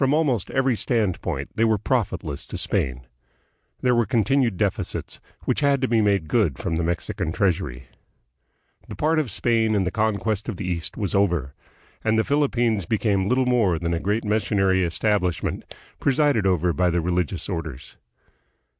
[0.01, 3.05] From almost every standpoint they were profitless to Spain.
[3.81, 7.83] There were continued deficits, which had to be made good from the Mexican treasury.
[8.87, 11.53] The part of Spain in the conquest of the East was over,
[12.03, 16.89] and the Philippines became little more than a great missionary establish ment, presided over by
[16.89, 17.95] the religious orders.